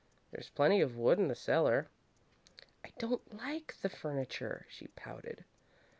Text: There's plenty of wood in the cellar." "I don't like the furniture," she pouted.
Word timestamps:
There's 0.31 0.49
plenty 0.49 0.81
of 0.81 0.97
wood 0.97 1.19
in 1.19 1.27
the 1.27 1.35
cellar." 1.35 1.87
"I 2.83 2.89
don't 2.97 3.21
like 3.37 3.75
the 3.83 3.89
furniture," 3.89 4.65
she 4.67 4.87
pouted. 4.87 5.45